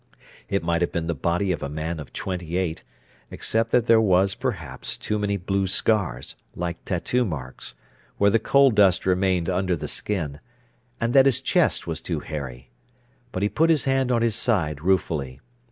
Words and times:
It 0.49 0.63
might 0.63 0.81
have 0.81 0.91
been 0.91 1.05
the 1.05 1.13
body 1.13 1.51
of 1.51 1.61
a 1.61 1.69
man 1.69 1.99
of 1.99 2.11
twenty 2.11 2.57
eight, 2.57 2.81
except 3.29 3.69
that 3.69 3.85
there 3.85 4.01
were, 4.01 4.27
perhaps, 4.39 4.97
too 4.97 5.19
many 5.19 5.37
blue 5.37 5.67
scars, 5.67 6.35
like 6.55 6.83
tattoo 6.85 7.23
marks, 7.23 7.75
where 8.17 8.31
the 8.31 8.39
coal 8.39 8.71
dust 8.71 9.05
remained 9.05 9.47
under 9.47 9.75
the 9.75 9.87
skin, 9.87 10.39
and 10.99 11.13
that 11.13 11.27
his 11.27 11.39
chest 11.39 11.85
was 11.85 12.01
too 12.01 12.19
hairy. 12.21 12.71
But 13.31 13.43
he 13.43 13.47
put 13.49 13.69
his 13.69 13.83
hand 13.83 14.11
on 14.11 14.23
his 14.23 14.33
side 14.35 14.81
ruefully. 14.81 15.39